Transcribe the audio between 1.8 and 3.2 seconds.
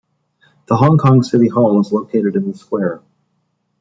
located in the square.